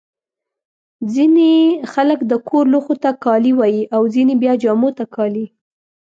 ځيني 1.13 1.53
خلک 1.93 2.19
د 2.31 2.33
کور 2.47 2.65
لوښو 2.73 2.95
ته 3.03 3.09
کالي 3.23 3.51
وايي. 3.59 3.83
او 3.95 4.01
ځيني 4.13 4.35
بیا 4.43 4.53
جامو 4.63 4.89
ته 4.97 5.03
کالي. 5.15 5.45